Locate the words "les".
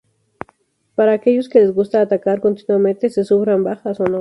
1.59-1.71